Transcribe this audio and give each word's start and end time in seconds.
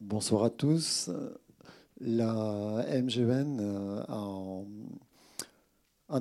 Bonsoir 0.00 0.44
à 0.44 0.50
tous. 0.50 1.10
La 2.00 2.86
MGN, 2.88 3.58
euh, 3.60 4.04
en, 4.08 4.64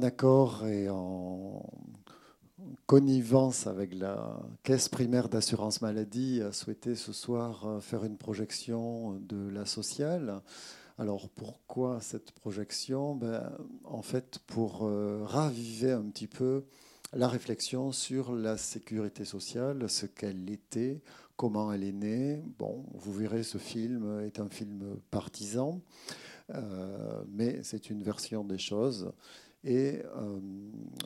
accord 0.02 0.66
et 0.66 0.90
en 0.90 1.64
connivence 2.88 3.68
avec 3.68 3.94
la 3.94 4.40
Caisse 4.64 4.90
primaire 4.90 5.30
d'assurance 5.30 5.84
maladie, 5.84 6.42
a 6.42 6.54
souhaité 6.54 6.96
ce 6.96 7.14
soir 7.14 7.68
euh, 7.68 7.80
faire 7.80 8.04
une 8.04 8.18
projection 8.18 9.20
de 9.20 9.48
la 9.50 9.66
sociale. 9.66 10.42
Alors 10.98 11.30
pourquoi 11.30 12.02
cette 12.02 12.32
projection? 12.32 13.14
Ben, 13.14 13.48
En 13.84 14.02
fait, 14.02 14.40
pour 14.48 14.88
euh, 14.88 15.22
raviver 15.24 15.92
un 15.92 16.06
petit 16.06 16.28
peu 16.28 16.66
la 17.14 17.28
réflexion 17.28 17.92
sur 17.92 18.34
la 18.34 18.58
sécurité 18.58 19.26
sociale, 19.26 19.90
ce 19.90 20.06
qu'elle 20.06 20.50
était, 20.50 21.02
comment 21.36 21.72
elle 21.72 21.84
est 21.84 21.94
née. 21.94 22.44
Bon, 22.58 22.86
vous 22.94 23.14
verrez, 23.14 23.44
ce 23.44 23.58
film 23.58 24.22
est 24.22 24.40
un 24.40 24.50
film 24.50 24.98
partisan, 25.10 25.82
euh, 26.54 27.24
mais 27.30 27.62
c'est 27.64 27.90
une 27.90 28.04
version 28.04 28.44
des 28.44 28.58
choses. 28.58 29.12
Et 29.64 30.02
euh, 30.16 30.40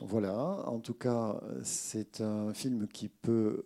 voilà, 0.02 0.68
en 0.68 0.78
tout 0.80 0.94
cas, 0.94 1.40
c'est 1.62 2.20
un 2.20 2.52
film 2.52 2.86
qui 2.88 3.08
peut 3.08 3.64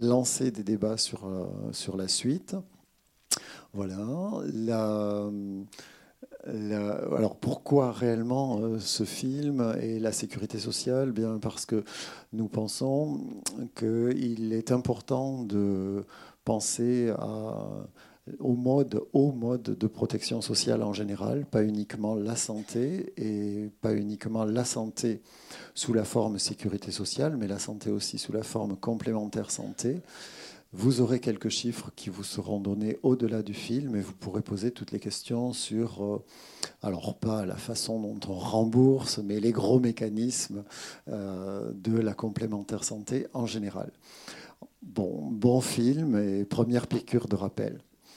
lancer 0.00 0.50
des 0.50 0.64
débats 0.64 0.96
sur, 0.96 1.26
euh, 1.26 1.96
la 1.96 2.08
suite. 2.08 2.56
Voilà. 3.72 5.20
Alors 7.16 7.36
pourquoi 7.36 7.92
réellement 7.92 8.58
euh, 8.60 8.78
ce 8.78 9.04
film 9.04 9.74
et 9.80 9.98
la 9.98 10.12
sécurité 10.12 10.58
sociale? 10.58 11.12
Bien 11.12 11.38
parce 11.38 11.66
que 11.66 11.84
nous 12.32 12.48
pensons 12.48 13.20
qu'il 13.74 14.52
est 14.52 14.72
important 14.72 15.42
de 15.42 16.04
penser 16.44 17.12
au 18.38 18.54
mode, 18.54 19.02
au 19.12 19.32
mode 19.32 19.62
de 19.62 19.86
protection 19.86 20.40
sociale 20.40 20.82
en 20.82 20.92
général, 20.92 21.44
pas 21.44 21.62
uniquement 21.62 22.14
la 22.14 22.36
santé 22.36 23.12
et 23.16 23.70
pas 23.82 23.92
uniquement 23.94 24.44
la 24.44 24.64
santé 24.64 25.20
sous 25.74 25.92
la 25.92 26.04
forme 26.04 26.38
sécurité 26.38 26.90
sociale, 26.90 27.36
mais 27.36 27.46
la 27.46 27.58
santé 27.58 27.90
aussi 27.90 28.18
sous 28.18 28.32
la 28.32 28.42
forme 28.42 28.76
complémentaire 28.76 29.50
santé. 29.50 30.00
Vous 30.76 31.00
aurez 31.00 31.20
quelques 31.20 31.50
chiffres 31.50 31.92
qui 31.94 32.10
vous 32.10 32.24
seront 32.24 32.58
donnés 32.58 32.98
au-delà 33.04 33.42
du 33.42 33.54
film 33.54 33.94
et 33.94 34.00
vous 34.00 34.12
pourrez 34.12 34.42
poser 34.42 34.72
toutes 34.72 34.90
les 34.90 34.98
questions 34.98 35.52
sur, 35.52 36.02
euh, 36.02 36.24
alors 36.82 37.16
pas 37.16 37.46
la 37.46 37.54
façon 37.54 38.00
dont 38.00 38.18
on 38.28 38.34
rembourse, 38.34 39.18
mais 39.18 39.38
les 39.38 39.52
gros 39.52 39.78
mécanismes 39.78 40.64
euh, 41.06 41.70
de 41.72 41.96
la 41.96 42.12
complémentaire 42.12 42.82
santé 42.82 43.28
en 43.34 43.46
général. 43.46 43.92
Bon, 44.82 45.30
bon 45.30 45.60
film 45.60 46.18
et 46.18 46.44
première 46.44 46.88
piqûre 46.88 47.28
de 47.28 47.36
rappel. 47.36 47.78